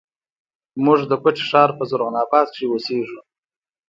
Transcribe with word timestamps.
موږ 0.83 0.99
د 1.09 1.13
کوټي 1.21 1.43
ښار 1.49 1.69
په 1.77 1.83
زرغون 1.89 2.15
آباد 2.25 2.47
کښې 2.53 2.65
اوسېږو 2.69 3.19